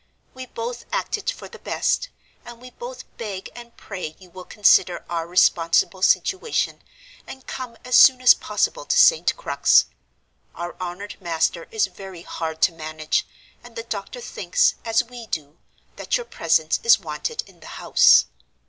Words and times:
We 0.33 0.47
both 0.47 0.85
acted 0.91 1.29
for 1.29 1.47
the 1.47 1.59
best, 1.59 2.09
and 2.43 2.59
we 2.59 2.71
both 2.71 3.03
beg 3.17 3.51
and 3.55 3.77
pray 3.77 4.15
you 4.17 4.31
will 4.31 4.45
consider 4.45 5.05
our 5.07 5.27
responsible 5.27 6.01
situation, 6.01 6.81
and 7.27 7.45
come 7.45 7.77
as 7.85 7.97
soon 7.97 8.19
as 8.19 8.33
possible 8.33 8.83
to 8.83 8.97
St. 8.97 9.37
Crux. 9.37 9.85
Our 10.55 10.75
honored 10.81 11.21
master 11.21 11.67
is 11.69 11.85
very 11.85 12.23
hard 12.23 12.63
to 12.63 12.71
manage; 12.71 13.27
and 13.63 13.75
the 13.75 13.83
doctor 13.83 14.21
thinks, 14.21 14.73
as 14.83 15.03
we 15.03 15.27
do, 15.27 15.59
that 15.97 16.17
your 16.17 16.25
presence 16.25 16.79
is 16.81 16.97
wanted 16.99 17.43
in 17.47 17.59
the 17.59 17.67
house. 17.77 18.25